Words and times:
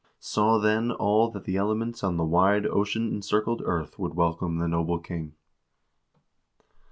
"Saw, 0.33 0.57
then, 0.57 0.89
all 0.91 1.29
that 1.29 1.43
the 1.43 1.57
elements 1.57 2.03
on 2.03 2.17
the 2.17 2.25
wide 2.25 2.65
ocean 2.65 3.09
encircled 3.13 3.61
earth 3.65 3.99
would 3.99 4.15
welcome 4.15 4.57
the 4.57 4.67
noble 4.67 4.97
king." 4.97 5.35